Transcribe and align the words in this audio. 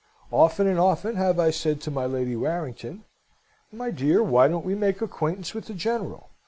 Often 0.31 0.65
and 0.65 0.79
often 0.79 1.15
have 1.17 1.39
I 1.39 1.51
said 1.51 1.79
to 1.81 1.91
my 1.91 2.07
Lady 2.07 2.35
Warrington, 2.35 3.03
'My 3.71 3.91
dear, 3.91 4.23
why 4.23 4.47
don't 4.47 4.65
we 4.65 4.73
make 4.73 4.99
acquaintance 4.99 5.53
with 5.53 5.65
the 5.67 5.75
General? 5.75 6.31